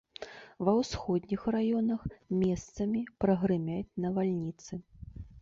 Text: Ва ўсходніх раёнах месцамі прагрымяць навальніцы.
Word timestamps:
Ва 0.69 0.73
ўсходніх 0.77 1.43
раёнах 1.55 2.01
месцамі 2.39 3.03
прагрымяць 3.27 3.95
навальніцы. 4.09 4.73